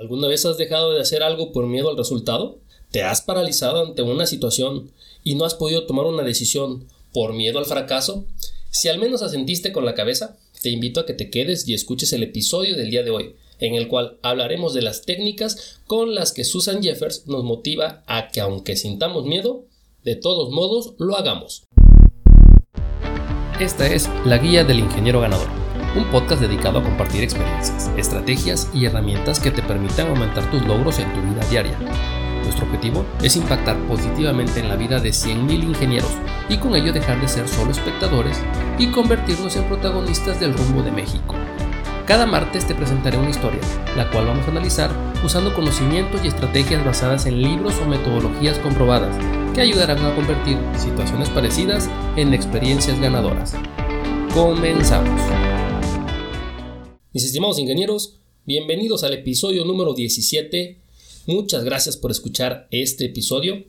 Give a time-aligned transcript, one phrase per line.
[0.00, 2.58] ¿Alguna vez has dejado de hacer algo por miedo al resultado?
[2.90, 4.90] ¿Te has paralizado ante una situación
[5.22, 8.24] y no has podido tomar una decisión por miedo al fracaso?
[8.70, 12.14] Si al menos asentiste con la cabeza, te invito a que te quedes y escuches
[12.14, 16.32] el episodio del día de hoy, en el cual hablaremos de las técnicas con las
[16.32, 19.66] que Susan Jeffers nos motiva a que aunque sintamos miedo,
[20.02, 21.64] de todos modos lo hagamos.
[23.60, 25.59] Esta es la guía del ingeniero ganador
[25.96, 30.98] un podcast dedicado a compartir experiencias, estrategias y herramientas que te permitan aumentar tus logros
[30.98, 31.76] en tu vida diaria.
[32.44, 36.10] Nuestro objetivo es impactar positivamente en la vida de 100.000 ingenieros
[36.48, 38.40] y con ello dejar de ser solo espectadores
[38.78, 41.34] y convertirnos en protagonistas del rumbo de México.
[42.06, 43.60] Cada martes te presentaré una historia,
[43.96, 44.90] la cual vamos a analizar
[45.24, 49.16] usando conocimientos y estrategias basadas en libros o metodologías comprobadas
[49.54, 53.54] que ayudarán a convertir situaciones parecidas en experiencias ganadoras.
[54.34, 55.49] Comenzamos.
[57.12, 60.78] Mis estimados ingenieros, bienvenidos al episodio número 17.
[61.26, 63.64] Muchas gracias por escuchar este episodio.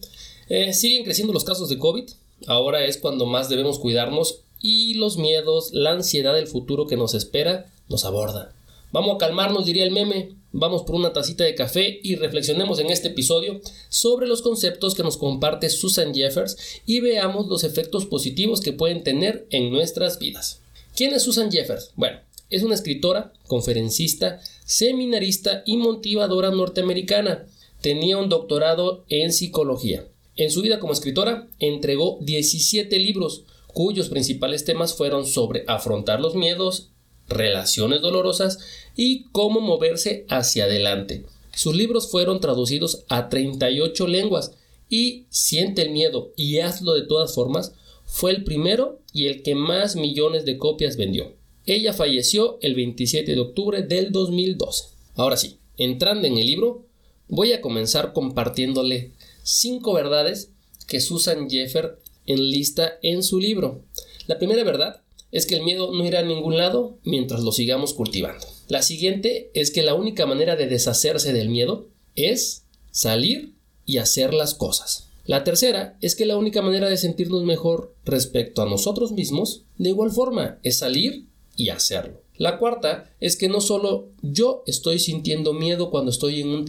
[0.48, 2.04] Eh, siguen creciendo los casos de COVID.
[2.46, 7.16] Ahora es cuando más debemos cuidarnos y los miedos, la ansiedad del futuro que nos
[7.16, 8.54] espera nos aborda.
[8.92, 10.36] Vamos a calmarnos, diría el meme.
[10.52, 15.02] Vamos por una tacita de café y reflexionemos en este episodio sobre los conceptos que
[15.02, 20.62] nos comparte Susan Jeffers y veamos los efectos positivos que pueden tener en nuestras vidas.
[20.96, 21.92] ¿Quién es Susan Jeffers?
[21.96, 22.20] Bueno,
[22.52, 27.48] es una escritora, conferencista, seminarista y motivadora norteamericana.
[27.82, 30.08] Tenía un doctorado en psicología.
[30.36, 36.36] En su vida como escritora entregó 17 libros, cuyos principales temas fueron sobre afrontar los
[36.36, 36.90] miedos,
[37.28, 38.60] relaciones dolorosas
[38.96, 41.26] y cómo moverse hacia adelante.
[41.54, 44.54] Sus libros fueron traducidos a 38 lenguas
[44.90, 47.74] y Siente el miedo y hazlo de todas formas
[48.06, 51.34] fue el primero y el que más millones de copias vendió.
[51.72, 54.90] Ella falleció el 27 de octubre del 2012.
[55.16, 56.86] Ahora sí, entrando en el libro,
[57.30, 59.14] voy a comenzar compartiéndole
[59.44, 60.52] cinco verdades
[60.86, 63.86] que Susan Jeffer enlista en su libro.
[64.28, 65.02] La primera verdad
[65.32, 68.46] es que el miedo no irá a ningún lado mientras lo sigamos cultivando.
[68.68, 71.88] La siguiente es que la única manera de deshacerse del miedo
[72.18, 73.54] es salir
[73.86, 75.08] y hacer las cosas.
[75.24, 79.88] La tercera es que la única manera de sentirnos mejor respecto a nosotros mismos, de
[79.88, 82.22] igual forma, es salir y hacerlo.
[82.38, 86.66] La cuarta es que no solo yo estoy sintiendo miedo cuando estoy en un,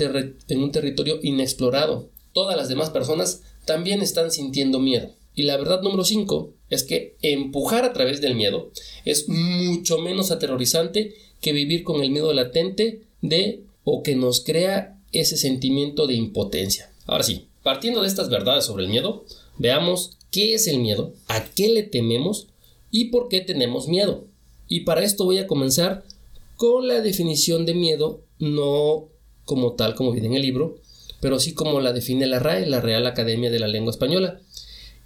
[0.48, 5.10] en un territorio inexplorado, todas las demás personas también están sintiendo miedo.
[5.34, 8.70] Y la verdad número 5 es que empujar a través del miedo
[9.04, 14.98] es mucho menos aterrorizante que vivir con el miedo latente de o que nos crea
[15.12, 16.92] ese sentimiento de impotencia.
[17.06, 19.24] Ahora sí, partiendo de estas verdades sobre el miedo,
[19.58, 22.48] veamos qué es el miedo, a qué le tememos
[22.90, 24.26] y por qué tenemos miedo.
[24.72, 26.02] Y para esto voy a comenzar
[26.56, 29.10] con la definición de miedo, no
[29.44, 30.78] como tal como viene en el libro,
[31.20, 34.40] pero sí como la define la RAE, la Real Academia de la Lengua Española.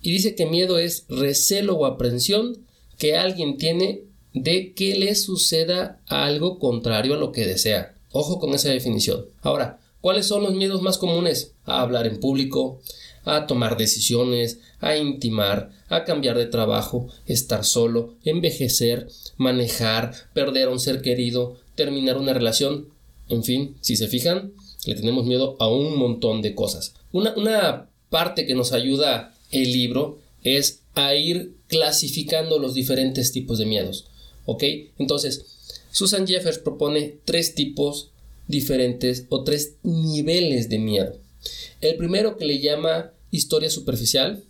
[0.00, 2.58] Y dice que miedo es recelo o aprensión
[2.96, 4.02] que alguien tiene
[4.34, 7.96] de que le suceda algo contrario a lo que desea.
[8.12, 9.26] Ojo con esa definición.
[9.42, 11.54] Ahora, ¿cuáles son los miedos más comunes?
[11.64, 12.78] A hablar en público,
[13.24, 20.70] a tomar decisiones, a intimar, a cambiar de trabajo, estar solo, envejecer, manejar, perder a
[20.70, 22.88] un ser querido, terminar una relación.
[23.28, 24.52] En fin, si se fijan,
[24.86, 26.94] le tenemos miedo a un montón de cosas.
[27.12, 33.58] Una, una parte que nos ayuda el libro es a ir clasificando los diferentes tipos
[33.58, 34.06] de miedos.
[34.44, 34.62] ¿Ok?
[34.98, 35.46] Entonces,
[35.90, 38.10] Susan Jeffers propone tres tipos
[38.48, 41.16] diferentes o tres niveles de miedo.
[41.80, 44.44] El primero que le llama historia superficial,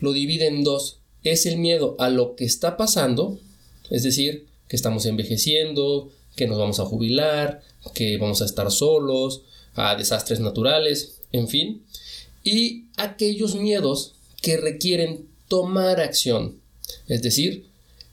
[0.00, 0.98] lo divide en dos.
[1.22, 3.38] Es el miedo a lo que está pasando,
[3.90, 7.62] es decir, que estamos envejeciendo, que nos vamos a jubilar,
[7.94, 9.42] que vamos a estar solos,
[9.74, 11.82] a desastres naturales, en fin.
[12.42, 16.60] Y aquellos miedos que requieren tomar acción,
[17.08, 17.66] es decir,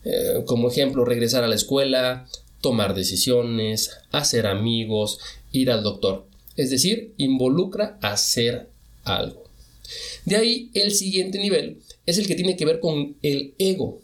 [0.04, 2.26] eh, como ejemplo, regresar a la escuela,
[2.60, 5.18] tomar decisiones, hacer amigos,
[5.52, 6.26] ir al doctor.
[6.56, 8.68] Es decir, involucra hacer
[9.04, 9.47] algo.
[10.24, 14.00] De ahí el siguiente nivel es el que tiene que ver con el ego,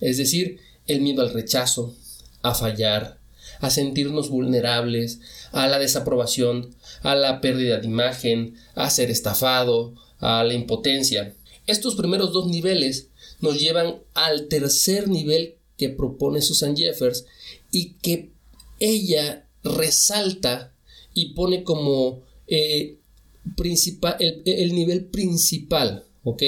[0.00, 1.94] es decir, el miedo al rechazo,
[2.42, 3.18] a fallar,
[3.60, 5.20] a sentirnos vulnerables,
[5.52, 11.34] a la desaprobación, a la pérdida de imagen, a ser estafado, a la impotencia.
[11.66, 13.08] Estos primeros dos niveles
[13.40, 17.26] nos llevan al tercer nivel que propone Susan Jeffers
[17.70, 18.30] y que
[18.78, 20.72] ella resalta
[21.12, 22.96] y pone como eh,
[23.54, 26.42] principal, el, nivel principal, ¿ok?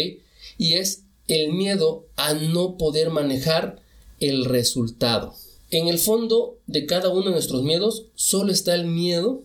[0.57, 3.81] Y es el miedo a no poder manejar
[4.21, 5.35] el resultado.
[5.71, 9.43] En el fondo de cada uno de nuestros miedos solo está el miedo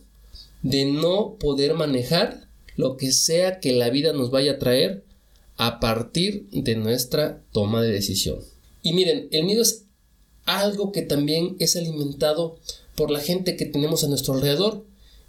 [0.62, 5.04] de no poder manejar lo que sea que la vida nos vaya a traer
[5.58, 8.40] a partir de nuestra toma de decisión.
[8.82, 9.84] Y miren, el miedo es
[10.46, 12.58] algo que también es alimentado
[12.96, 14.86] por la gente que tenemos a nuestro alrededor.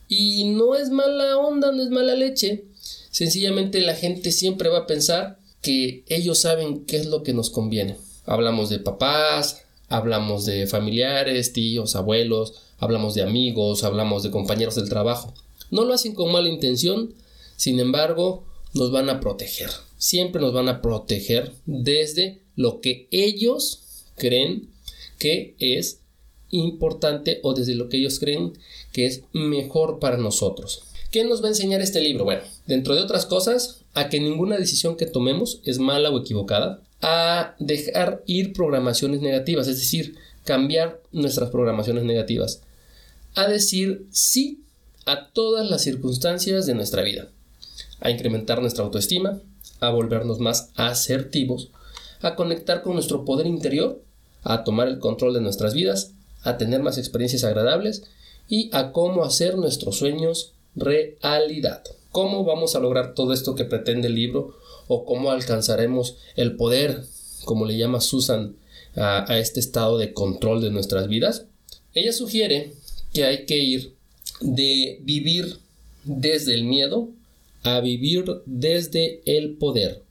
[0.08, 2.64] Y no es mala onda, no es mala leche.
[3.10, 7.50] Sencillamente la gente siempre va a pensar que ellos saben qué es lo que nos
[7.50, 7.96] conviene.
[8.26, 14.88] Hablamos de papás, hablamos de familiares, tíos, abuelos, hablamos de amigos, hablamos de compañeros del
[14.88, 15.32] trabajo.
[15.70, 17.14] No lo hacen con mala intención,
[17.56, 19.70] sin embargo, nos van a proteger.
[19.96, 24.70] Siempre nos van a proteger desde lo que ellos creen
[25.18, 26.00] que es
[26.54, 28.52] importante o desde lo que ellos creen
[28.92, 30.84] que es mejor para nosotros.
[31.10, 32.24] ¿Qué nos va a enseñar este libro?
[32.24, 36.82] Bueno, dentro de otras cosas, a que ninguna decisión que tomemos es mala o equivocada,
[37.02, 42.62] a dejar ir programaciones negativas, es decir, cambiar nuestras programaciones negativas,
[43.34, 44.62] a decir sí
[45.06, 47.28] a todas las circunstancias de nuestra vida,
[48.00, 49.40] a incrementar nuestra autoestima,
[49.80, 51.70] a volvernos más asertivos,
[52.22, 54.02] a conectar con nuestro poder interior,
[54.42, 56.12] a tomar el control de nuestras vidas,
[56.44, 58.04] a tener más experiencias agradables
[58.48, 61.82] y a cómo hacer nuestros sueños realidad.
[62.10, 64.54] ¿Cómo vamos a lograr todo esto que pretende el libro
[64.86, 67.02] o cómo alcanzaremos el poder,
[67.44, 68.56] como le llama Susan,
[68.94, 71.46] a, este estado de control de nuestras vidas?
[71.94, 72.74] Ella sugiere
[73.12, 73.94] que hay que ir
[74.40, 75.58] de vivir
[76.04, 77.08] desde el miedo
[77.62, 80.02] a vivir desde el poder.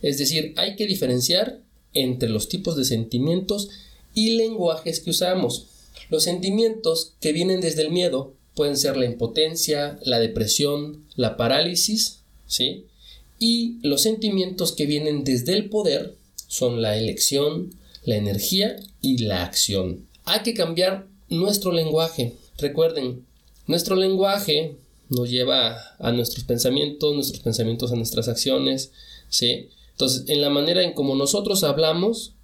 [0.00, 1.60] Es decir, hay que diferenciar
[1.92, 3.68] entre los tipos de sentimientos
[4.14, 5.66] y lenguajes que usamos.
[6.10, 12.20] Los sentimientos que vienen desde el miedo pueden ser la impotencia, la depresión, la parálisis,
[12.46, 12.84] ¿sí?
[13.38, 16.14] Y los sentimientos que vienen desde el poder
[16.48, 17.74] son la elección,
[18.04, 20.06] la energía y la acción.
[20.24, 22.34] Hay que cambiar nuestro lenguaje.
[22.58, 23.24] Recuerden,
[23.66, 24.76] nuestro lenguaje
[25.08, 28.92] nos lleva a nuestros pensamientos, nuestros pensamientos a nuestras acciones,
[29.28, 29.68] ¿sí?
[29.92, 32.34] Entonces, en la manera en como nosotros hablamos,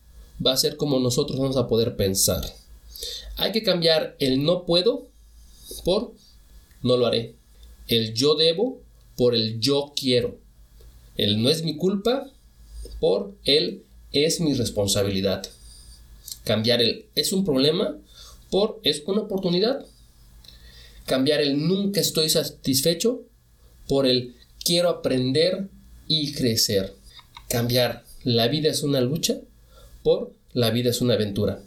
[0.44, 2.44] va a ser como nosotros vamos a poder pensar.
[3.36, 5.08] Hay que cambiar el no puedo
[5.84, 6.12] por
[6.82, 7.34] no lo haré.
[7.86, 8.80] El yo debo
[9.16, 10.38] por el yo quiero.
[11.16, 12.30] El no es mi culpa
[13.00, 13.82] por el
[14.12, 15.46] es mi responsabilidad.
[16.44, 17.96] Cambiar el es un problema
[18.50, 19.84] por es una oportunidad.
[21.04, 23.22] Cambiar el nunca estoy satisfecho
[23.88, 24.34] por el
[24.64, 25.68] quiero aprender
[26.06, 26.94] y crecer.
[27.48, 29.38] Cambiar la vida es una lucha
[30.02, 31.62] por la vida es una aventura.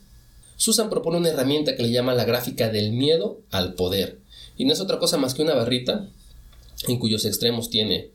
[0.58, 4.20] Susan propone una herramienta que le llama la gráfica del miedo al poder.
[4.58, 6.08] Y no es otra cosa más que una barrita
[6.88, 8.12] en cuyos extremos tiene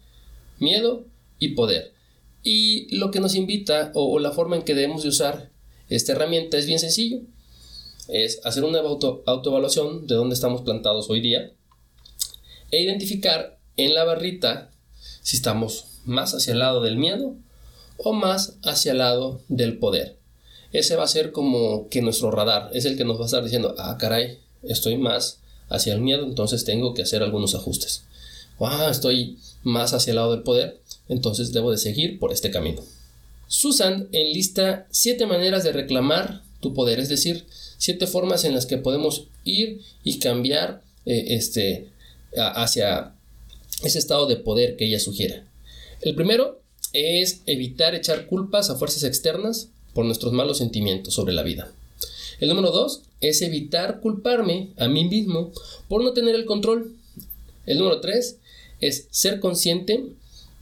[0.59, 1.05] miedo
[1.39, 1.93] y poder.
[2.43, 5.51] Y lo que nos invita o, la forma en que debemos de usar
[5.89, 7.21] esta herramienta es bien sencillo.
[8.09, 11.51] Es hacer una auto, autoevaluación de dónde estamos plantados hoy día
[12.71, 14.71] e identificar en la barrita
[15.23, 17.37] si estamos más hacia el lado del miedo
[17.99, 20.17] o más hacia el lado del poder.
[20.73, 23.43] Ese va a ser como que nuestro radar es el que nos va a estar
[23.43, 28.05] diciendo, ah, caray, estoy más hacia el miedo, entonces tengo que hacer algunos ajustes.
[28.61, 32.83] Ah, estoy más hacia el lado del poder, entonces debo de seguir por este camino.
[33.49, 37.47] Susan enlista siete maneras de reclamar tu poder, es decir,
[37.79, 41.91] siete formas en las que podemos ir y cambiar eh, este,
[42.37, 43.15] hacia
[43.83, 45.45] ese estado de poder que ella sugiere.
[46.01, 46.61] El primero
[46.97, 51.71] es evitar echar culpas a fuerzas externas por nuestros malos sentimientos sobre la vida.
[52.41, 55.53] El número dos es evitar culparme a mí mismo
[55.89, 56.95] por no tener el control.
[57.67, 58.39] El número tres
[58.81, 60.07] es ser consciente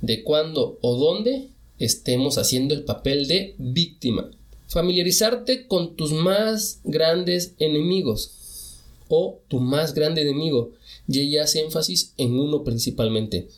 [0.01, 1.49] de cuándo o dónde
[1.79, 4.31] estemos haciendo el papel de víctima.
[4.67, 10.73] Familiarizarte con tus más grandes enemigos o tu más grande enemigo.
[11.07, 13.49] Y ella hace énfasis en uno principalmente,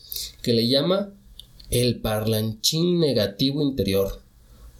[0.41, 1.13] que le llama
[1.69, 4.21] el parlanchín negativo interior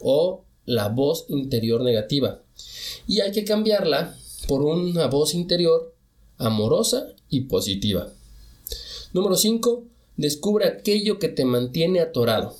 [0.00, 2.40] o la voz interior negativa.
[3.06, 4.16] Y hay que cambiarla
[4.46, 5.94] por una voz interior
[6.38, 8.12] amorosa y positiva.
[9.12, 9.84] Número 5.
[10.16, 12.56] Descubre aquello que te mantiene atorado.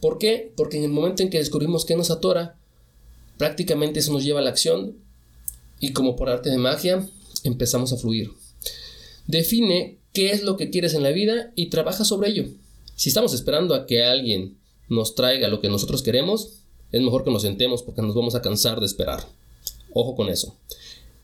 [0.00, 0.52] ¿Por qué?
[0.56, 2.56] Porque en el momento en que descubrimos que nos atora,
[3.38, 4.96] prácticamente eso nos lleva a la acción
[5.80, 7.08] y como por arte de magia
[7.44, 8.30] empezamos a fluir.
[9.26, 12.46] Define qué es lo que quieres en la vida y trabaja sobre ello.
[12.96, 14.56] Si estamos esperando a que alguien
[14.88, 16.60] nos traiga lo que nosotros queremos,
[16.92, 19.28] es mejor que nos sentemos porque nos vamos a cansar de esperar.
[19.92, 20.56] Ojo con eso.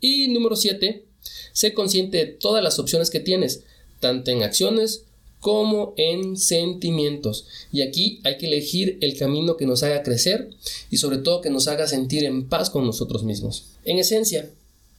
[0.01, 1.05] Y número 7,
[1.53, 3.65] sé consciente de todas las opciones que tienes,
[4.01, 5.05] tanto en acciones
[5.41, 7.47] como en sentimientos.
[7.73, 10.51] Y aquí hay que elegir el camino que nos haga crecer
[10.91, 13.65] y sobre todo que nos haga sentir en paz con nosotros mismos.
[13.85, 14.51] En esencia,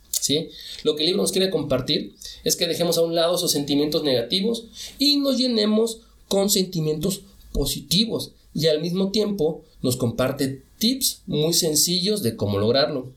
[0.09, 0.49] ¿sí?
[0.83, 4.03] Lo que el libro nos quiere compartir es que dejemos a un lado esos sentimientos
[4.03, 4.65] negativos
[4.97, 12.23] y nos llenemos con sentimientos positivos y al mismo tiempo nos comparte tips muy sencillos
[12.23, 13.11] de cómo lograrlo.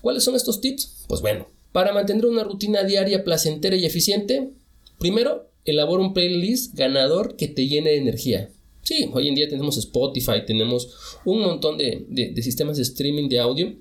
[0.00, 1.04] ¿Cuáles son estos tips?
[1.06, 4.50] Pues bueno, para mantener una rutina diaria placentera y eficiente,
[4.98, 8.50] primero, elabora un playlist ganador que te llene de energía.
[8.82, 10.90] Sí, hoy en día tenemos Spotify, tenemos
[11.24, 13.72] un montón de, de sistemas de streaming de audio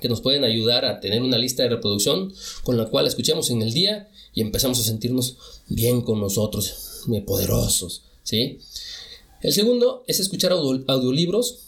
[0.00, 3.62] que nos pueden ayudar a tener una lista de reproducción con la cual escuchemos en
[3.62, 5.36] el día y empezamos a sentirnos
[5.68, 6.87] bien con nosotros,
[7.26, 8.58] poderosos, ¿sí?
[9.40, 11.60] El segundo es escuchar audiolibros,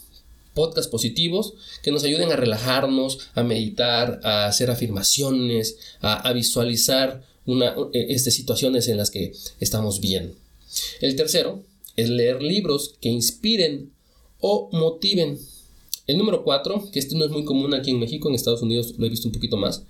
[0.53, 7.75] podcasts positivos que nos ayuden a relajarnos, a meditar, a hacer afirmaciones, a, visualizar una,
[7.93, 10.35] e, este, situaciones en las que estamos bien.
[10.99, 11.63] El tercero
[11.95, 13.91] es leer libros que inspiren
[14.39, 15.39] o motiven
[16.07, 18.95] el número 4, que este no es muy común aquí en México, en Estados Unidos
[18.97, 19.83] lo he visto un poquito más,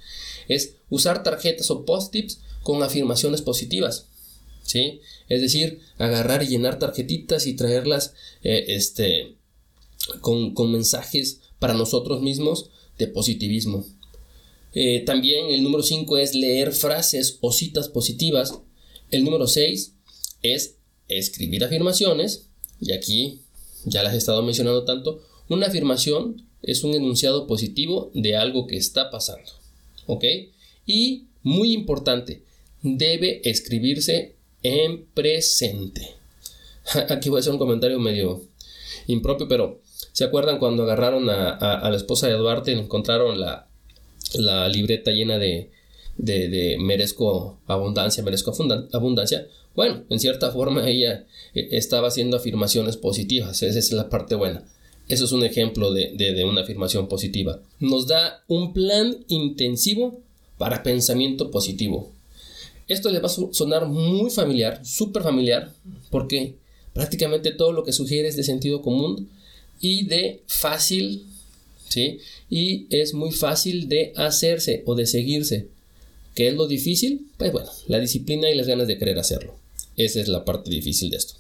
[0.48, 4.08] es usar tarjetas o post-its con afirmaciones positivas.
[4.72, 5.02] ¿Sí?
[5.28, 9.36] Es decir, agarrar y llenar tarjetitas y traerlas eh, este,
[10.22, 13.86] con, mensajes para nosotros mismos de positivismo.
[14.74, 18.62] Eh, también el número 5 es leer frases o citas positivas.
[19.10, 19.92] El número 6
[20.42, 20.78] es
[21.10, 22.48] escribir afirmaciones.
[22.80, 23.42] Y aquí
[23.84, 25.22] ya las he estado mencionando tanto.
[25.50, 29.52] Una afirmación es un enunciado positivo de algo que está pasando.
[30.06, 30.24] ¿Ok?
[30.86, 32.44] Y muy importante,
[32.82, 36.16] debe escribirse en presente.
[37.10, 38.44] Aquí voy a hacer un comentario medio
[39.08, 43.68] impropio, pero ¿se acuerdan cuando agarraron a, la esposa de Duarte y encontraron la,
[44.70, 45.70] libreta llena de,
[46.80, 48.54] merezco abundancia, merezco
[48.94, 49.48] abundancia?
[49.76, 54.66] Bueno, en cierta forma ella eh, estaba haciendo afirmaciones positivas, esa es la parte buena.
[55.08, 57.60] Eso es un ejemplo de, una afirmación positiva.
[57.80, 60.22] Nos da un plan intensivo
[60.58, 62.12] para pensamiento positivo.
[62.92, 65.74] Esto le va a sonar muy familiar, súper familiar,
[66.10, 66.56] porque
[66.94, 69.30] prácticamente todo lo que sugiere es de sentido común
[69.80, 71.26] y de fácil,
[71.88, 72.20] ¿sí?
[72.50, 75.70] Y es muy fácil de hacerse o de seguirse.
[76.36, 77.28] ¿Qué es lo difícil?
[77.38, 79.56] Pues bueno, la disciplina y las ganas de querer hacerlo.
[79.96, 81.36] Esa es la parte difícil de esto.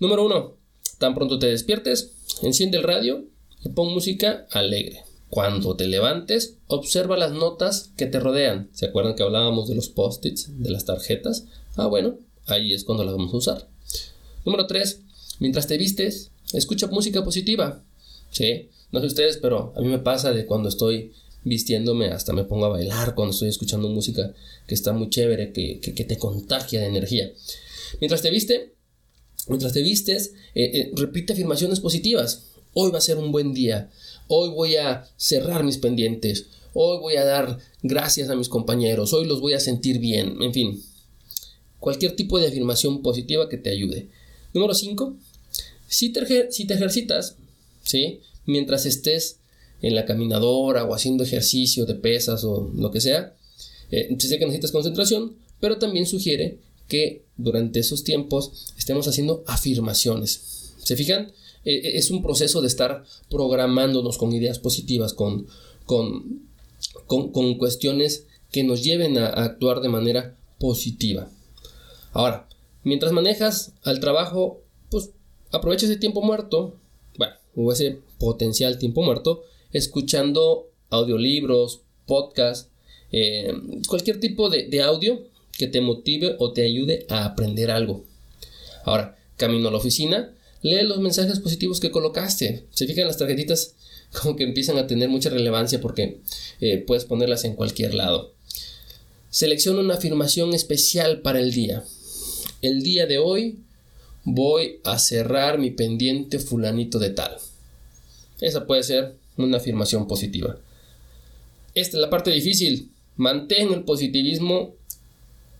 [0.00, 0.54] Número uno,
[0.98, 3.24] tan pronto te despiertes, Enciende el radio
[3.64, 5.02] y pon música alegre.
[5.30, 8.68] Cuando te levantes, observa las notas que te rodean.
[8.72, 11.46] ¿Se acuerdan que hablábamos de los post-its, de las tarjetas?
[11.76, 13.68] Ah, bueno, ahí es cuando las vamos a usar.
[14.44, 15.00] Número 3.
[15.40, 17.82] Mientras te vistes, escucha música positiva.
[18.30, 21.12] Sí, no sé ustedes, pero a mí me pasa de cuando estoy
[21.44, 24.34] vistiéndome, hasta me pongo a bailar cuando estoy escuchando música
[24.66, 27.30] que está muy chévere, que, que, te contagia de energía.
[28.00, 28.76] Mientras te viste,
[29.48, 32.46] Mientras te vistes, eh, eh, repite afirmaciones positivas.
[32.74, 33.90] Hoy va a ser un buen día.
[34.28, 36.46] Hoy voy a cerrar mis pendientes.
[36.74, 39.12] Hoy voy a dar gracias a mis compañeros.
[39.12, 40.42] Hoy los voy a sentir bien.
[40.42, 40.82] En fin,
[41.78, 44.08] cualquier tipo de afirmación positiva que te ayude.
[44.52, 45.14] Número 5.
[45.88, 47.36] Si te, si ejercitas,
[47.82, 48.20] ¿sí?
[48.46, 49.38] mientras estés
[49.82, 53.34] en la caminadora o haciendo ejercicio de pesas o lo que sea,
[53.90, 60.72] eh, necesitas concentración, pero también sugiere que durante esos tiempos estemos haciendo afirmaciones.
[60.82, 61.32] ¿Se fijan?
[61.66, 65.46] E, e, es un proceso de estar programándonos con ideas positivas, con,
[65.84, 66.40] con,
[67.06, 71.28] con, cuestiones que nos lleven a, actuar de manera positiva.
[72.12, 72.48] Ahora,
[72.84, 75.10] mientras manejas al trabajo, pues
[75.50, 76.76] aprovecha ese tiempo muerto,
[77.18, 79.42] bueno, o ese potencial tiempo muerto,
[79.72, 82.70] escuchando audiolibros, podcasts,
[83.10, 83.52] eh,
[83.88, 85.20] cualquier tipo de, de audio
[85.58, 88.04] que te motive o te ayude a aprender algo.
[88.84, 90.32] Ahora, camino a la oficina,
[90.62, 92.64] lee los mensajes positivos que colocaste.
[92.70, 93.74] Se fijan las tarjetitas
[94.22, 96.20] como que empiezan a tener mucha relevancia porque
[96.60, 98.32] eh, puedes ponerlas en cualquier lado.
[99.30, 101.84] Selecciona una afirmación especial para el día.
[102.62, 103.58] El día de hoy
[104.24, 107.36] voy a cerrar mi pendiente fulanito de tal.
[108.40, 110.58] Esa puede ser una afirmación positiva.
[111.74, 112.90] Esta es la parte difícil.
[113.16, 114.74] Mantén el positivismo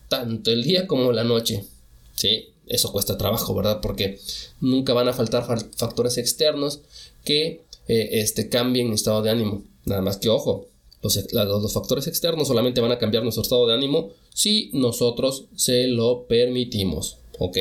[0.09, 1.65] tanto el día como la noche.
[2.15, 3.81] Sí, eso cuesta trabajo, ¿verdad?
[3.81, 4.19] Porque
[4.61, 5.45] nunca van a faltar
[5.77, 6.81] factores externos
[7.25, 9.63] que eh, este, cambien mi estado de ánimo.
[9.85, 10.67] Nada más que ojo,
[11.03, 15.87] los, los, factores externos solamente van a cambiar nuestro estado de ánimo si nosotros se
[15.87, 17.19] lo permitimos.
[17.39, 17.59] ¿Ok?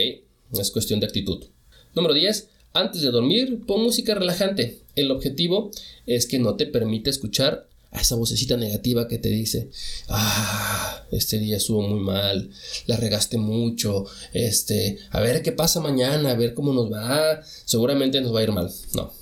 [0.54, 1.46] Es cuestión de actitud.
[1.94, 2.50] Número 10.
[2.74, 4.80] Antes de dormir, pon música relajante.
[4.96, 5.72] El objetivo
[6.06, 9.70] es que no te permite escuchar a esa vocecita negativa que te dice,
[10.10, 12.52] ah, este día estuvo muy mal,
[12.88, 18.20] la regaste mucho, este, a ver qué pasa mañana, a ver cómo nos va, seguramente
[18.20, 18.72] nos va a ir mal.
[18.94, 19.14] No.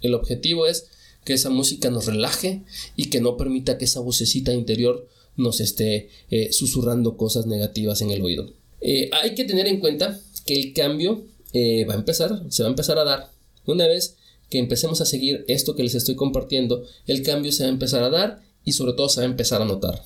[0.00, 0.86] El objetivo es
[1.24, 2.62] que esa música nos relaje
[2.96, 8.10] y que no permita que esa vocecita interior nos esté eh, susurrando cosas negativas en
[8.10, 8.52] el oído.
[8.80, 12.68] Eh, hay que tener en cuenta que el cambio eh, va a empezar, se va
[12.68, 13.30] a empezar a dar.
[13.66, 14.16] Una vez
[14.50, 18.02] que empecemos a seguir esto que les estoy compartiendo, el cambio se va a empezar
[18.02, 20.02] a dar y sobre todo se va a empezar a notar.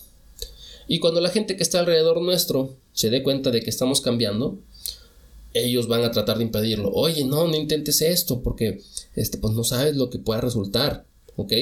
[0.87, 4.59] Y cuando la gente que está alrededor nuestro se dé cuenta de que estamos cambiando,
[5.55, 6.91] ellos van a tratar de impedirlo.
[6.93, 8.81] Oye, no, no intentes esto porque
[9.17, 11.07] este, pues no sabes lo que pueda resultar.
[11.37, 11.53] ¿Ok?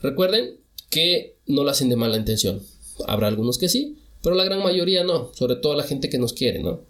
[0.00, 0.56] Recuerden
[0.90, 2.62] que no lo hacen de mala intención.
[3.06, 6.32] Habrá algunos que sí, pero la gran mayoría no, sobre todo la gente que nos
[6.32, 6.80] quiere, ¿no?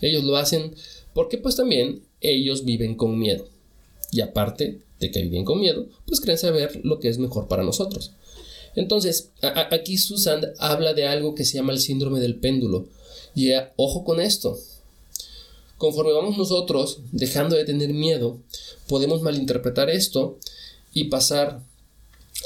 [0.00, 0.74] Ellos lo hacen
[1.12, 3.46] porque pues también ellos viven con miedo.
[4.10, 7.64] Y aparte de que viven con miedo, pues creen saber lo que es mejor para
[7.64, 8.12] nosotros.
[8.76, 9.30] Entonces,
[9.70, 12.88] aquí Susan habla de algo que se llama el síndrome del péndulo.
[13.34, 14.58] Y ojo con esto.
[15.78, 18.38] Conforme vamos nosotros dejando de tener miedo,
[18.88, 20.38] podemos malinterpretar esto
[20.92, 21.62] y pasar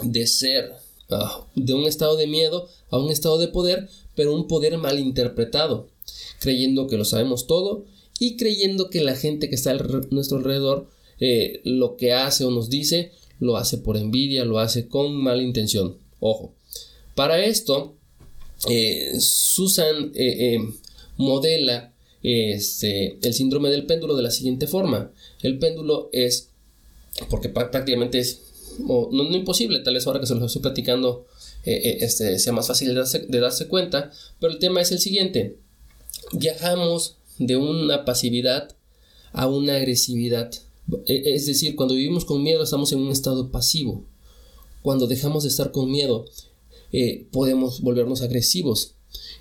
[0.02, 0.72] de ser
[1.10, 5.88] ah, de un estado de miedo a un estado de poder, pero un poder malinterpretado,
[6.40, 7.84] creyendo que lo sabemos todo
[8.18, 9.78] y creyendo que la gente que está a
[10.10, 10.88] nuestro alrededor
[11.20, 15.42] eh, lo que hace o nos dice lo hace por envidia, lo hace con mala
[15.42, 15.96] intención.
[16.20, 16.54] Ojo,
[17.14, 17.94] para esto,
[18.68, 20.58] eh, Susan eh,
[21.16, 25.12] modela este, el síndrome del péndulo de la siguiente forma.
[25.42, 26.50] El péndulo es,
[27.30, 28.42] porque prácticamente es,
[28.80, 31.26] no, imposible, tal vez ahora que se lo estoy platicando
[31.64, 34.10] este, sea más fácil de darse cuenta,
[34.40, 35.58] pero el tema es el siguiente.
[36.32, 38.74] Viajamos de una pasividad
[39.32, 40.50] a una agresividad.
[41.06, 44.04] E, es decir, cuando vivimos con miedo estamos en un estado pasivo.
[44.82, 46.24] Cuando dejamos de estar con miedo
[46.92, 48.94] eh, podemos volvernos agresivos.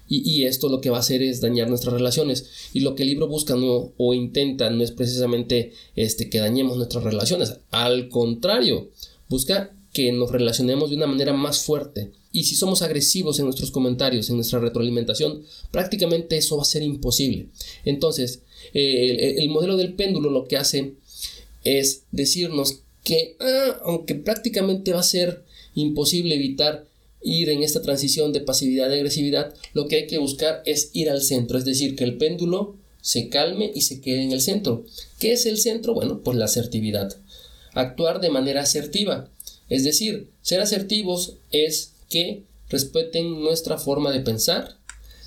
[0.10, 2.50] Y, esto lo que va a hacer es dañar nuestras relaciones.
[2.72, 7.04] Y lo que el libro busca o intenta no es precisamente este, que dañemos nuestras
[7.04, 7.58] relaciones.
[7.72, 8.90] Al contrario,
[9.28, 12.12] busca que nos relacionemos de una manera más fuerte.
[12.32, 16.84] Y si somos agresivos en nuestros comentarios, en nuestra retroalimentación, prácticamente eso va a ser
[16.84, 17.50] imposible.
[17.84, 20.94] Entonces, eh, el, modelo del péndulo lo que hace
[21.68, 25.44] es decirnos que, ah, aunque prácticamente va a ser
[25.76, 26.86] imposible evitar
[27.22, 31.10] ir en esta transición de pasividad y agresividad, lo que hay que buscar es ir
[31.10, 34.86] al centro, es decir, que el péndulo se calme y se quede en el centro.
[35.20, 35.94] ¿Qué es el centro?
[35.94, 37.16] Bueno, pues la asertividad.
[37.74, 39.30] Actuar de manera asertiva.
[39.70, 44.78] Es decir, ser asertivos es que respeten nuestra forma de pensar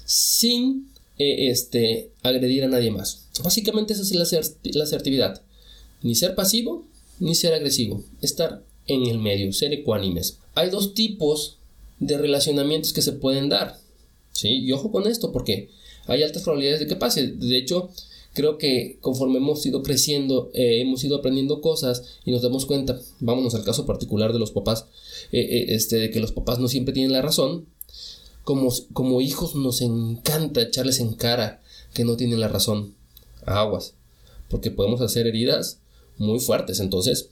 [0.05, 3.26] sin eh, este, agredir a nadie más.
[3.42, 5.42] Básicamente esa es la, asertividad.
[6.02, 6.86] Ni ser pasivo
[7.18, 8.02] ni ser agresivo.
[8.20, 10.38] Estar en el medio, ser ecuánimes.
[10.54, 11.58] Hay dos tipos
[11.98, 13.78] de relacionamientos que se pueden dar.
[14.32, 14.48] ¿sí?
[14.48, 15.68] Y ojo con esto porque
[16.06, 17.28] hay altas probabilidades de que pase.
[17.28, 17.90] De hecho,
[18.32, 22.98] creo que conforme hemos ido creciendo, eh, hemos ido aprendiendo cosas y nos damos cuenta,
[23.20, 24.86] vámonos al caso particular de los papás,
[25.32, 27.66] eh, eh, este, de que los papás no siempre tienen la razón,
[28.44, 32.94] como, como hijos nos encanta echarles en cara que no tienen la razón.
[33.46, 33.94] Aguas,
[34.48, 35.79] porque podemos hacer heridas
[36.20, 37.30] muy fuertes, entonces,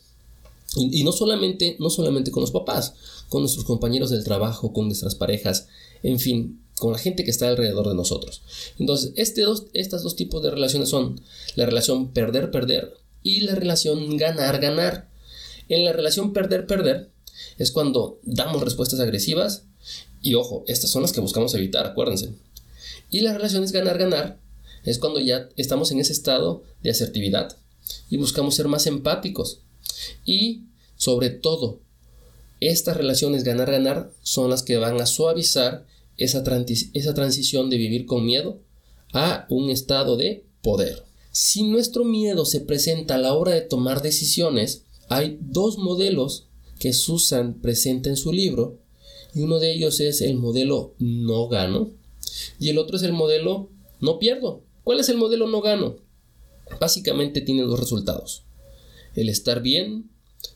[0.76, 2.94] y, no solamente, no solamente con los papás,
[3.28, 5.68] con nuestros compañeros del trabajo, con nuestras parejas,
[6.02, 8.42] en fin, con la gente que está alrededor de nosotros.
[8.78, 11.20] Entonces, este dos, estos dos tipos de relaciones son
[11.54, 15.08] la relación perder-perder y la relación ganar-ganar.
[15.68, 17.10] En la relación perder-perder
[17.58, 19.64] es cuando damos respuestas agresivas
[20.22, 22.32] y ojo, estas son las que buscamos evitar, acuérdense.
[23.10, 24.38] Y las relaciones ganar-ganar
[24.84, 27.56] es cuando ya estamos en ese estado de asertividad
[28.10, 29.60] y buscamos ser más empáticos.
[30.24, 30.64] Y
[30.96, 31.80] sobre todo,
[32.60, 36.42] estas relaciones ganar-ganar son las que van a suavizar esa,
[36.92, 38.60] esa transición de vivir con miedo
[39.12, 41.04] a un estado de poder.
[41.30, 46.48] Si nuestro miedo se presenta a la hora de tomar decisiones, hay dos modelos
[46.78, 48.78] que Susan presenta en su libro
[49.34, 51.90] y uno de ellos es el modelo no gano
[52.58, 53.70] y el otro es el modelo
[54.00, 54.62] no pierdo.
[54.84, 55.96] ¿Cuál es el modelo no gano?
[56.80, 58.42] Básicamente tiene dos resultados,
[59.14, 60.10] el estar bien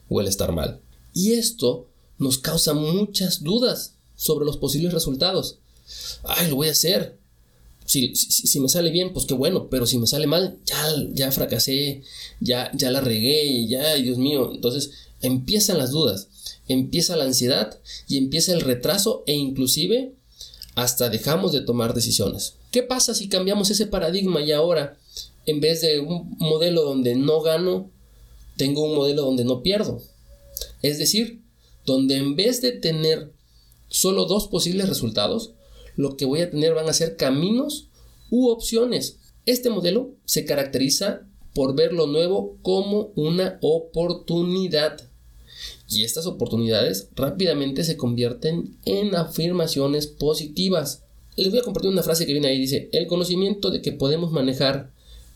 [0.08, 0.80] o el estar mal.
[1.14, 5.58] Y esto nos causa muchas dudas sobre los posibles resultados.
[6.24, 7.18] Ay, lo voy a hacer.
[7.84, 11.32] Si, si, me sale bien, pues qué bueno, pero si me sale mal, ya, ya
[11.32, 12.02] fracasé,
[12.40, 14.50] ya, ya la regué, ya, Dios mío.
[14.54, 16.28] Entonces empiezan las dudas,
[16.68, 20.14] empieza la ansiedad y empieza el retraso e inclusive
[20.74, 22.54] hasta dejamos de tomar decisiones.
[22.70, 24.96] ¿Qué pasa si cambiamos ese paradigma y ahora,
[25.46, 27.90] en vez de un modelo donde no gano,
[28.56, 30.00] tengo un modelo donde no pierdo?
[30.82, 31.40] Es decir,
[31.84, 33.32] donde en vez de tener
[33.88, 35.52] solo dos posibles resultados,
[35.96, 37.88] lo que voy a tener van a ser caminos
[38.30, 39.18] u opciones.
[39.44, 45.00] Este modelo se caracteriza por ver lo nuevo como una oportunidad.
[45.88, 51.04] Y estas oportunidades rápidamente se convierten en afirmaciones positivas.
[51.36, 54.32] Les voy a compartir una frase que viene ahí, dice, el conocimiento de que podemos
[54.32, 54.90] manejar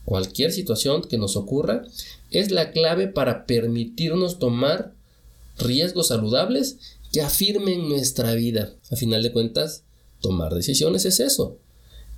[0.07, 1.83] cualquier situación que nos ocurra
[2.31, 4.95] es la clave para permitirnos tomar
[5.59, 6.79] riesgos saludables
[7.13, 8.73] que afirmen nuestra vida.
[8.91, 9.83] A final de cuentas,
[10.21, 11.59] tomar decisiones es eso,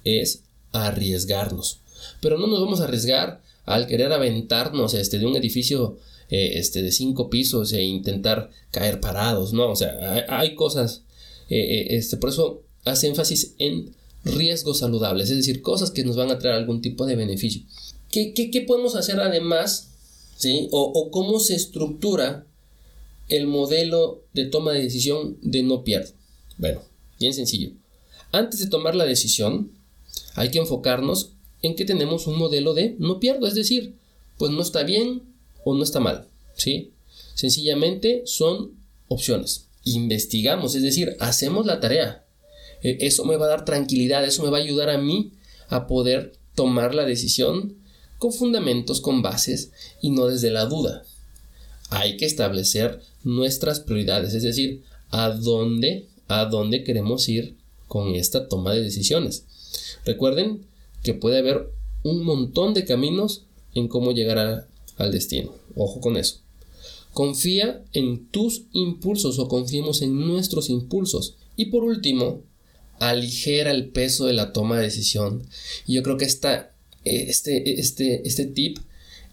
[0.04, 1.80] es arriesgarnos.
[2.20, 5.98] Pero no nos vamos a arriesgar al querer aventarnos este, de un edificio
[6.28, 9.70] eh, este, de cinco pisos e intentar caer parados, ¿no?
[9.70, 11.04] O sea, hay, cosas,
[11.48, 13.94] eh, eh, este, por eso hace énfasis en
[14.34, 17.62] riesgos saludables, es decir, cosas que nos van a traer algún tipo de beneficio.
[18.10, 19.90] ¿Qué, qué, podemos hacer además,
[20.36, 20.68] ¿sí?
[20.70, 22.46] O, o, cómo se estructura
[23.28, 26.12] el modelo de toma de decisión de no pierdo?
[26.56, 26.80] Bueno,
[27.20, 27.70] bien sencillo.
[28.32, 29.70] Antes de tomar la decisión,
[30.34, 33.94] hay que enfocarnos en que tenemos un modelo de no pierdo, es decir,
[34.38, 35.22] pues no está bien
[35.64, 36.92] o no está mal, ¿sí?
[37.34, 38.72] Sencillamente son
[39.08, 39.66] opciones.
[39.84, 42.24] Investigamos, es decir, hacemos la tarea.
[42.82, 45.32] E, eso me va a dar tranquilidad, eso me va a ayudar a mí
[45.68, 47.76] a poder tomar la decisión
[48.18, 51.04] con fundamentos, con bases y no desde la duda.
[51.90, 58.48] Hay que establecer nuestras prioridades, es decir, a dónde, a dónde queremos ir con esta
[58.48, 59.44] toma de decisiones.
[60.04, 60.66] Recuerden
[61.02, 61.70] que puede haber
[62.02, 65.52] un montón de caminos en cómo llegar al destino.
[65.76, 66.40] Ojo con eso.
[67.12, 71.36] Confía en tus impulsos o confiemos en nuestros impulsos.
[71.56, 72.42] Y por último,
[73.00, 75.46] aligera el peso de la toma de decisión.
[75.86, 76.72] Y yo creo que esta,
[77.04, 78.78] este, este, este tip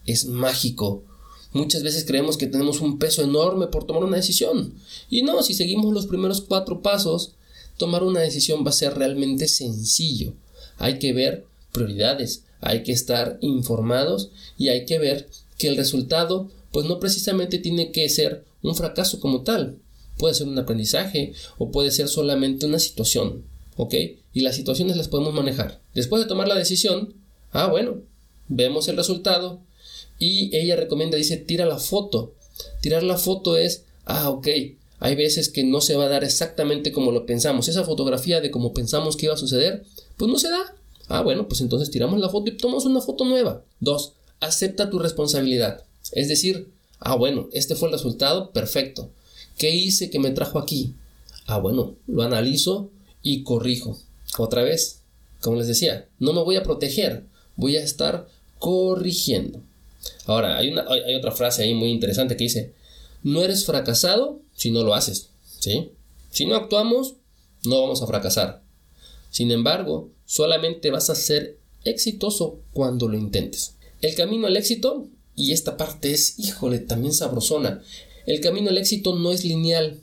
[0.05, 1.03] es mágico.
[1.53, 4.73] Muchas veces creemos que tenemos un peso enorme por tomar una decisión.
[5.09, 7.35] Y no, si seguimos los primeros cuatro pasos,
[7.77, 10.33] tomar una decisión va a ser realmente sencillo.
[10.77, 16.49] Hay que ver prioridades, hay que estar informados y hay que ver que el resultado
[16.71, 19.77] pues no precisamente tiene que ser un fracaso como tal.
[20.17, 23.43] Puede ser un aprendizaje o puede ser solamente una situación,
[23.75, 23.93] ¿ok?
[24.33, 25.81] Y las situaciones las podemos manejar.
[25.93, 27.13] Después de tomar la decisión,
[27.51, 28.01] ah, bueno,
[28.47, 29.59] vemos el resultado
[30.19, 32.33] y ella recomienda, dice, tira la foto.
[32.81, 34.47] Tirar la foto es, ah, ok,
[34.99, 37.67] hay veces que no se va a dar exactamente como lo pensamos.
[37.67, 39.85] Esa fotografía de como pensamos que iba a suceder,
[40.17, 40.75] pues no se da.
[41.07, 43.63] Ah, bueno, pues entonces tiramos la foto y tomamos una foto nueva.
[43.79, 45.83] Dos, acepta tu responsabilidad.
[46.13, 49.09] Es decir, ah, bueno, este fue el resultado, perfecto.
[49.57, 50.95] ¿Qué hice que me trajo aquí?
[51.45, 52.89] Ah, bueno, lo analizo
[53.25, 53.97] y corrijo.
[54.37, 55.01] Otra vez,
[55.41, 58.27] como les decía, no me voy a proteger, voy a estar
[58.59, 59.61] corrigiendo.
[60.27, 62.73] Ahora, hay, una, hay otra frase ahí muy interesante que dice,
[63.23, 65.29] no eres fracasado si no lo haces.
[65.59, 65.89] ¿sí?
[66.29, 67.15] Si no actuamos,
[67.63, 68.61] no vamos a fracasar.
[69.31, 73.73] Sin embargo, solamente vas a ser exitoso cuando lo intentes.
[74.01, 77.81] El camino al éxito, y esta parte es, híjole, también sabrosona,
[78.27, 79.99] el camino al éxito no es lineal,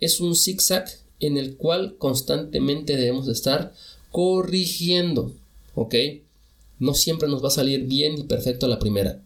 [0.00, 0.88] es un zigzag
[1.20, 3.72] en el cual constantemente debemos estar
[4.10, 5.34] corrigiendo,
[5.74, 5.94] ¿ok?
[6.78, 9.20] No siempre nos va a salir bien y perfecto a la primera.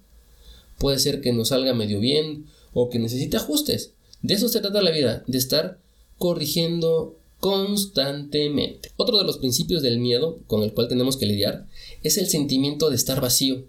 [0.78, 3.92] Puede ser que nos salga medio bien o que necesite ajustes.
[4.22, 5.78] De eso se trata la vida, de estar
[6.18, 8.92] corrigiendo constantemente.
[8.96, 11.66] Otro de los principios del miedo con el cual tenemos que lidiar
[12.02, 13.64] es el sentimiento de estar vacío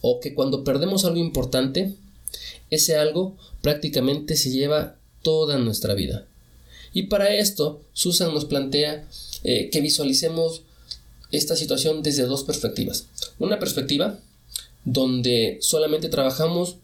[0.00, 1.94] o que cuando perdemos algo importante,
[2.70, 6.26] ese algo prácticamente se lleva toda nuestra vida.
[6.94, 9.06] Y para esto, Susan nos plantea
[9.42, 10.62] eh, que visualicemos
[11.32, 13.08] esta situación desde dos perspectivas.
[13.38, 14.20] Una perspectiva
[14.84, 16.76] donde solamente trabajamos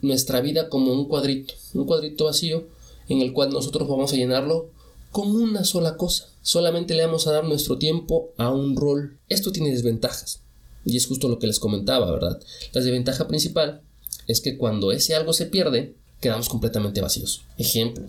[0.00, 2.68] nuestra vida como un cuadrito, un cuadrito vacío
[3.08, 4.70] en el cual nosotros vamos a llenarlo
[5.10, 6.28] con una sola cosa.
[6.42, 9.18] Solamente le vamos a dar nuestro tiempo a un rol.
[9.28, 10.42] Esto tiene desventajas.
[10.84, 12.40] Y es justo lo que les comentaba, ¿verdad?
[12.72, 13.82] La desventaja principal
[14.28, 17.42] es que cuando ese algo se pierde, quedamos completamente vacíos.
[17.58, 18.08] Ejemplo,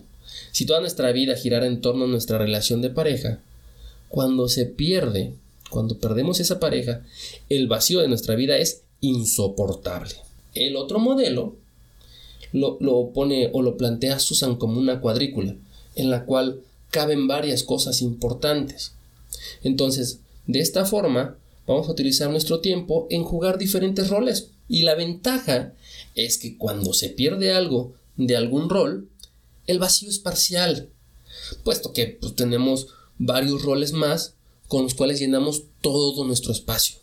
[0.50, 3.40] si toda nuestra vida girara en torno a nuestra relación de pareja,
[4.08, 5.34] cuando se pierde,
[5.70, 7.02] cuando perdemos esa pareja,
[7.48, 10.14] el vacío de nuestra vida es insoportable.
[10.54, 11.56] El otro modelo
[12.52, 15.56] lo, lo pone o lo plantea Susan como una cuadrícula,
[15.96, 18.92] en la cual caben varias cosas importantes.
[19.62, 24.50] Entonces, de esta forma, vamos a utilizar nuestro tiempo en jugar diferentes roles.
[24.68, 25.72] Y la ventaja
[26.14, 29.08] es que cuando se pierde algo de algún rol,
[29.66, 30.88] el vacío es parcial,
[31.64, 34.34] puesto que pues, tenemos varios roles más
[34.68, 36.96] con los cuales llenamos todo nuestro espacio.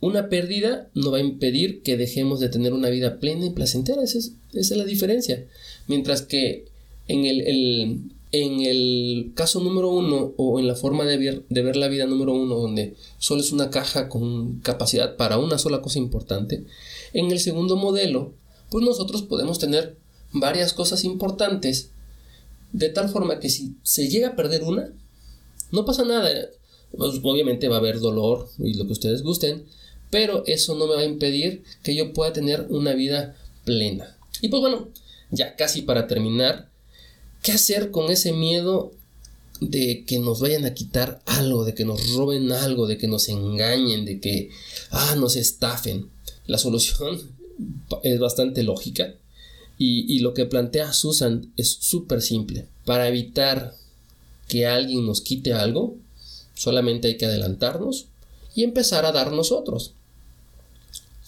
[0.00, 4.02] Una pérdida no va a impedir que dejemos de tener una vida plena y placentera,
[4.02, 5.46] esa es, la diferencia.
[5.86, 6.66] Mientras que
[7.06, 11.76] en el, en el caso número uno o en la forma de ver, de ver
[11.76, 16.00] la vida número uno, donde solo es una caja con capacidad para una sola cosa
[16.00, 16.64] importante,
[17.12, 18.32] en el segundo modelo,
[18.70, 19.96] pues nosotros podemos tener
[20.32, 21.90] varias cosas importantes,
[22.72, 24.92] de tal forma que si se llega a perder una,
[25.70, 26.30] no pasa nada.
[26.96, 29.64] Pues, obviamente va a haber dolor y lo que ustedes gusten,
[30.10, 34.16] pero eso no me va a impedir que yo pueda tener una vida plena.
[34.42, 34.88] Y pues bueno,
[35.30, 36.68] ya casi para terminar,
[37.42, 38.92] ¿qué hacer con ese miedo
[39.60, 43.28] de que nos vayan a quitar algo, de que nos roben algo, de que nos
[43.28, 44.50] engañen, de que
[44.90, 46.10] ah, nos estafen?
[46.46, 47.18] La solución
[48.02, 49.14] es bastante lógica
[49.78, 52.66] y, y lo que plantea Susan es súper simple.
[52.84, 53.74] Para evitar
[54.48, 55.96] que alguien nos quite algo,
[56.54, 58.06] solamente hay que adelantarnos
[58.54, 59.94] y empezar a dar nosotros.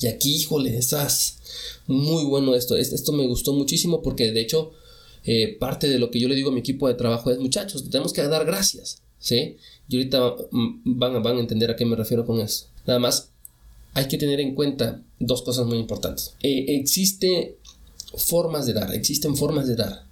[0.01, 1.39] Y aquí, híjole, estás
[1.87, 2.77] muy bueno esto.
[2.77, 4.73] Esto me gustó muchísimo porque de hecho
[5.25, 7.89] eh, parte de lo que yo le digo a mi equipo de trabajo es, muchachos,
[7.89, 9.57] tenemos que dar gracias, ¿sí?
[9.89, 12.67] Y ahorita mm, van, van a entender a qué me refiero con eso.
[12.87, 13.31] Nada más,
[13.95, 16.35] hay que tener en cuenta dos cosas muy importantes.
[16.43, 17.57] Eh, existe
[18.17, 20.05] formas de dar, existen formas de dar.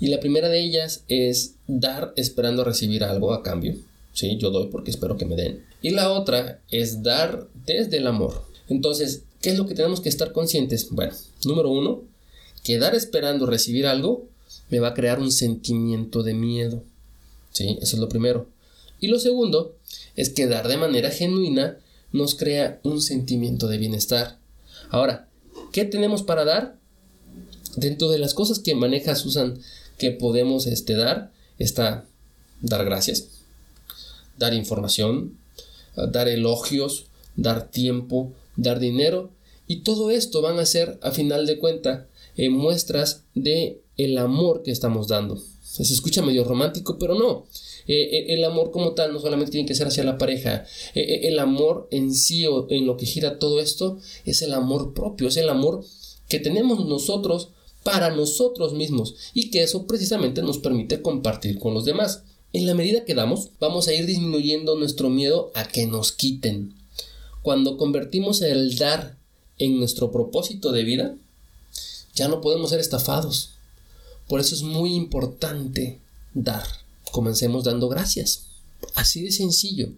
[0.00, 3.76] Y la primera de ellas es dar esperando recibir algo a cambio.
[4.12, 5.64] Sí, yo doy porque espero que me den.
[5.82, 8.44] Y la otra es dar desde el amor.
[8.68, 10.88] Entonces, ¿qué es lo que tenemos que estar conscientes?
[10.90, 11.12] Bueno,
[11.44, 12.02] número uno,
[12.62, 14.26] que dar esperando recibir algo
[14.70, 16.82] me va a crear un sentimiento de miedo.
[17.52, 17.78] ¿Sí?
[17.80, 18.48] Eso es lo primero.
[19.00, 19.76] Y lo segundo
[20.16, 21.78] es que dar de manera genuina
[22.12, 24.38] nos crea un sentimiento de bienestar.
[24.90, 25.28] Ahora,
[25.72, 26.76] ¿qué tenemos para dar?
[27.76, 29.58] Dentro de las cosas que maneja Susan
[29.98, 32.06] que podemos este, dar, está
[32.60, 33.28] dar gracias,
[34.38, 35.38] dar información,
[35.96, 37.06] dar elogios,
[37.36, 39.30] dar tiempo, dar dinero
[39.66, 44.62] y todo esto van a ser a final de cuenta eh, muestras de el amor
[44.62, 45.40] que estamos dando.
[45.62, 47.46] Se escucha medio romántico, pero no.
[47.86, 50.64] Eh, eh, el amor como tal no solamente tiene que ser hacia la pareja.
[50.94, 55.28] el amor en sí o en lo que gira todo esto es el amor propio,
[55.28, 55.84] es el amor
[56.28, 57.50] que tenemos nosotros
[57.84, 62.24] para nosotros mismos y que eso precisamente nos permite compartir con los demás.
[62.52, 66.74] En la medida que damos, vamos a ir disminuyendo nuestro miedo a que nos quiten.
[67.42, 69.16] Cuando convertimos el dar
[69.58, 71.14] en nuestro propósito de vida,
[72.14, 73.50] ya no podemos ser estafados.
[74.28, 76.00] Por eso es muy importante
[76.32, 76.64] dar.
[77.10, 78.46] Comencemos dando gracias.
[78.94, 79.90] Así de sencillo.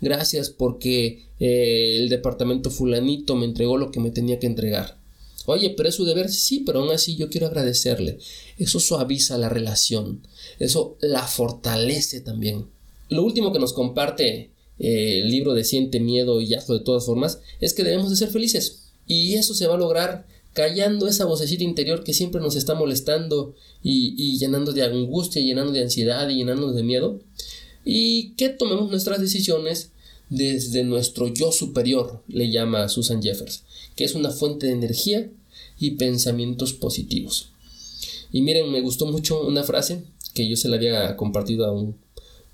[0.00, 4.96] Gracias porque eh, el departamento fulanito me entregó lo que me tenía que entregar.
[5.46, 8.18] Oye, pero es su deber, sí, pero aún así yo quiero agradecerle.
[8.58, 10.26] Eso suaviza la relación,
[10.58, 12.66] eso la fortalece también.
[13.08, 17.06] Lo último que nos comparte eh, el libro de Siente Miedo y Hazlo de todas
[17.06, 18.92] formas es que debemos de ser felices.
[19.06, 23.54] Y eso se va a lograr callando esa vocecita interior que siempre nos está molestando
[23.82, 27.20] y, y llenando de angustia, llenando de ansiedad y llenando de miedo.
[27.84, 29.90] Y que tomemos nuestras decisiones
[30.30, 33.64] desde nuestro yo superior, le llama Susan Jeffers
[33.96, 35.30] que es una fuente de energía
[35.78, 37.50] y pensamientos positivos.
[38.32, 41.96] Y miren, me gustó mucho una frase que yo se la había compartido a un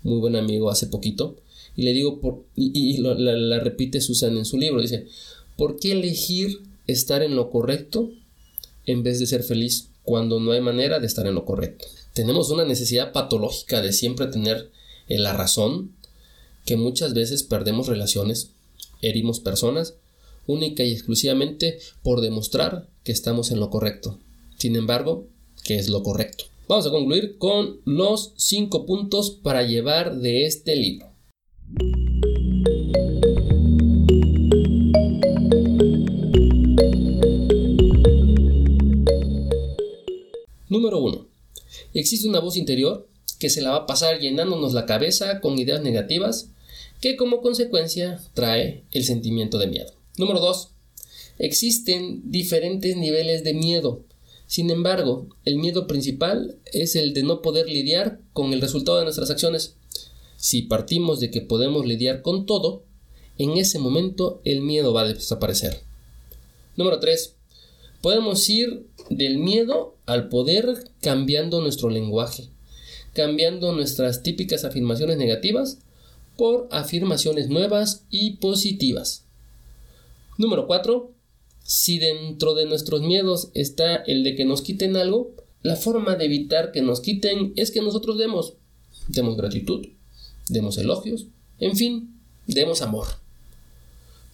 [0.03, 1.37] muy buen amigo hace poquito.
[1.75, 5.07] Y le digo, por, y, la, la repite Susan en su libro, dice,
[5.55, 8.09] ¿por qué elegir estar en lo correcto
[8.85, 11.85] en vez de ser feliz cuando no hay manera de estar en lo correcto?
[12.13, 14.71] Tenemos una necesidad patológica de siempre tener
[15.07, 15.91] la razón,
[16.65, 18.51] que muchas veces perdemos relaciones,
[19.01, 19.95] herimos personas
[20.49, 24.19] única y exclusivamente por demostrar que estamos en lo correcto.
[24.57, 25.27] Sin embargo,
[25.63, 26.45] ¿qué es lo correcto?
[26.67, 31.07] Vamos a concluir con los cinco puntos para llevar de este libro.
[40.67, 41.27] Número 1.
[41.93, 43.07] Existe una voz interior
[43.39, 46.49] que se la va a pasar llenándonos la cabeza con ideas negativas
[47.01, 49.98] que como consecuencia trae el sentimiento de miedo.
[50.19, 50.71] Número 2.
[51.37, 54.03] Existen diferentes niveles de miedo.
[54.47, 59.05] Sin embargo, el miedo principal es el de no poder lidiar con el resultado de
[59.05, 59.77] nuestras acciones.
[60.35, 62.83] Si partimos de que podemos lidiar con todo,
[63.37, 65.83] en ese momento el miedo va a desaparecer.
[66.75, 67.35] Número 3.
[68.01, 72.49] Podemos ir del miedo al poder cambiando nuestro lenguaje,
[73.13, 75.79] cambiando nuestras típicas afirmaciones negativas
[76.35, 79.28] por afirmaciones nuevas y positivas.
[80.39, 81.11] Número 4.
[81.65, 86.25] Si dentro de nuestros miedos está el de que nos quiten algo, la forma de
[86.25, 88.53] evitar que nos quiten es que nosotros demos.
[89.09, 89.85] Demos gratitud,
[90.47, 91.27] demos elogios,
[91.59, 93.07] en fin, demos amor.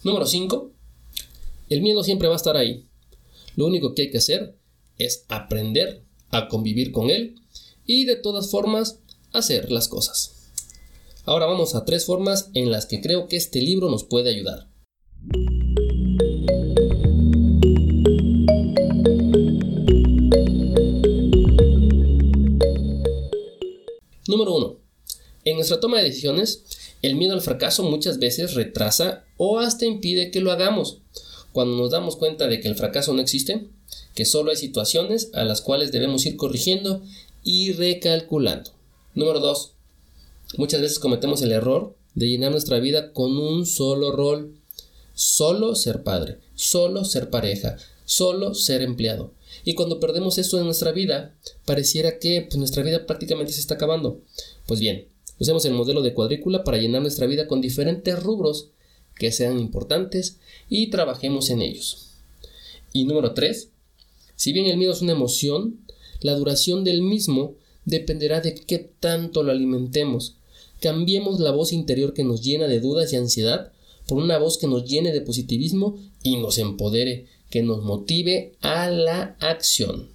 [0.04, 0.70] Número 5.
[1.70, 2.86] El miedo siempre va a estar ahí.
[3.56, 4.54] Lo único que hay que hacer
[4.98, 7.34] es aprender a convivir con él
[7.84, 9.00] y de todas formas
[9.32, 10.52] hacer las cosas.
[11.24, 14.68] Ahora vamos a tres formas en las que creo que este libro nos puede ayudar.
[24.28, 24.76] Número 1.
[25.44, 26.64] En nuestra toma de decisiones,
[27.02, 30.98] el miedo al fracaso muchas veces retrasa o hasta impide que lo hagamos.
[31.52, 33.68] Cuando nos damos cuenta de que el fracaso no existe,
[34.14, 37.02] que solo hay situaciones a las cuales debemos ir corrigiendo
[37.44, 38.72] y recalculando.
[39.14, 39.72] Número 2.
[40.56, 44.56] Muchas veces cometemos el error de llenar nuestra vida con un solo rol.
[45.14, 49.32] Solo ser padre, solo ser pareja, solo ser empleado.
[49.64, 51.34] Y cuando perdemos esto en nuestra vida,
[51.66, 54.22] pareciera que pues, nuestra vida prácticamente se está acabando.
[54.66, 58.70] Pues bien, usemos el modelo de cuadrícula para llenar nuestra vida con diferentes rubros
[59.16, 60.38] que sean importantes
[60.70, 62.08] y trabajemos en ellos.
[62.92, 63.68] Y número 3.
[64.36, 65.80] Si bien el miedo es una emoción,
[66.20, 70.36] la duración del mismo dependerá de qué tanto lo alimentemos.
[70.80, 73.72] Cambiemos la voz interior que nos llena de dudas y ansiedad
[74.06, 78.90] por una voz que nos llene de positivismo y nos empodere, que nos motive a
[78.90, 80.10] la acción.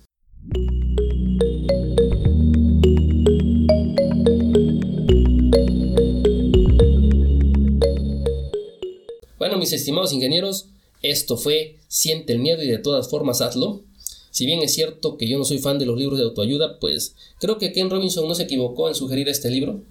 [9.40, 10.68] Bueno, mis estimados ingenieros,
[11.02, 13.82] esto fue Siente el miedo y de todas formas hazlo.
[14.30, 17.16] Si bien es cierto que yo no soy fan de los libros de autoayuda, pues
[17.40, 19.82] creo que Ken Robinson no se equivocó en sugerir este libro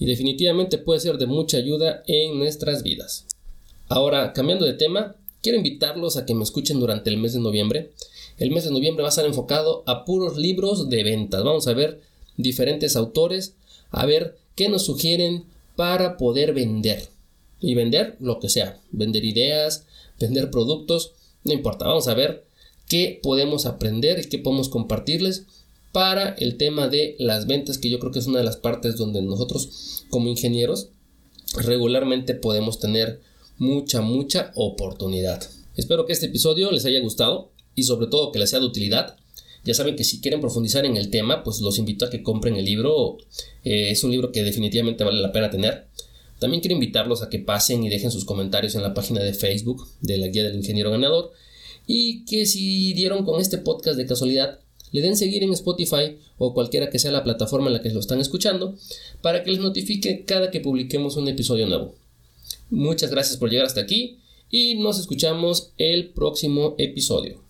[0.00, 3.24] y definitivamente puede ser de mucha ayuda en nuestras vidas.
[3.88, 7.92] Ahora, cambiando de tema, quiero invitarlos a que me escuchen durante el mes de noviembre.
[8.38, 11.42] El mes de noviembre va a estar enfocado a puros libros de ventas.
[11.42, 12.00] Vamos a ver
[12.36, 13.54] diferentes autores,
[13.90, 15.44] a ver qué nos sugieren
[15.76, 17.08] para poder vender.
[17.60, 19.84] Y vender lo que sea, vender ideas,
[20.18, 21.12] vender productos,
[21.44, 22.44] no importa, vamos a ver
[22.88, 25.44] qué podemos aprender y qué podemos compartirles
[25.92, 28.96] para el tema de las ventas, que yo creo que es una de las partes
[28.96, 30.90] donde nosotros como ingenieros
[31.56, 33.20] regularmente podemos tener
[33.58, 35.42] mucha, mucha oportunidad.
[35.76, 39.16] Espero que este episodio les haya gustado y sobre todo que les sea de utilidad.
[39.64, 42.56] Ya saben que si quieren profundizar en el tema, pues los invito a que compren
[42.56, 43.18] el libro.
[43.64, 45.88] Eh, es un libro que definitivamente vale la pena tener.
[46.38, 49.86] También quiero invitarlos a que pasen y dejen sus comentarios en la página de Facebook
[50.00, 51.32] de la Guía del Ingeniero Ganador
[51.86, 54.60] y que si dieron con este podcast de casualidad,
[54.92, 57.98] le den seguir en Spotify o cualquiera que sea la plataforma en la que lo
[57.98, 58.76] están escuchando
[59.20, 61.94] para que les notifique cada que publiquemos un episodio nuevo.
[62.70, 64.18] Muchas gracias por llegar hasta aquí
[64.50, 67.47] y nos escuchamos el próximo episodio.